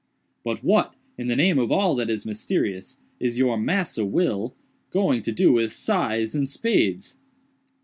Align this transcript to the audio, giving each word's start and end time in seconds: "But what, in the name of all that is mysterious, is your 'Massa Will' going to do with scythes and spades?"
"But 0.43 0.63
what, 0.63 0.95
in 1.15 1.27
the 1.27 1.35
name 1.35 1.59
of 1.59 1.71
all 1.71 1.93
that 1.97 2.09
is 2.09 2.25
mysterious, 2.25 3.01
is 3.19 3.37
your 3.37 3.55
'Massa 3.55 4.03
Will' 4.03 4.55
going 4.89 5.21
to 5.21 5.31
do 5.31 5.51
with 5.51 5.73
scythes 5.73 6.33
and 6.33 6.49
spades?" 6.49 7.19